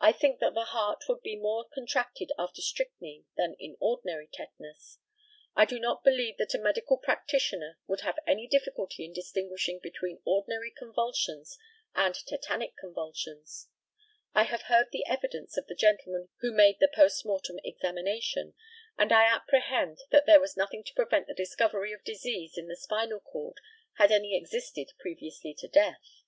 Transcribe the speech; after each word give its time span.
I 0.00 0.12
think 0.12 0.38
that 0.38 0.54
the 0.54 0.66
heart 0.66 1.02
would 1.08 1.22
be 1.22 1.34
more 1.34 1.66
contracted 1.68 2.30
after 2.38 2.62
strychnine 2.62 3.24
than 3.36 3.56
in 3.58 3.76
ordinary 3.80 4.28
tetanus. 4.32 5.00
I 5.56 5.64
do 5.64 5.80
not 5.80 6.04
believe 6.04 6.36
that 6.36 6.54
a 6.54 6.58
medical 6.60 6.98
practitioner 6.98 7.76
would 7.88 8.02
have 8.02 8.16
any 8.28 8.46
difficulty 8.46 9.04
in 9.04 9.12
distinguishing 9.12 9.80
between 9.82 10.22
ordinary 10.24 10.70
convulsions 10.70 11.58
and 11.96 12.14
tetanic 12.14 12.76
convulsions. 12.76 13.68
I 14.34 14.44
have 14.44 14.62
heard 14.70 14.90
the 14.92 15.04
evidence 15.04 15.56
of 15.56 15.66
the 15.66 15.74
gentlemen 15.74 16.28
who 16.42 16.52
made 16.52 16.78
the 16.78 16.86
post 16.86 17.26
mortem 17.26 17.58
examination, 17.64 18.54
and 18.96 19.10
I 19.10 19.24
apprehend 19.24 19.98
that 20.12 20.26
there 20.26 20.38
was 20.38 20.56
nothing 20.56 20.84
to 20.84 20.94
prevent 20.94 21.26
the 21.26 21.34
discovery 21.34 21.92
of 21.92 22.04
disease 22.04 22.56
in 22.56 22.68
the 22.68 22.76
spinal 22.76 23.18
cord, 23.18 23.56
had 23.94 24.12
any 24.12 24.36
existed 24.36 24.92
previously 25.00 25.54
to 25.54 25.66
death. 25.66 26.22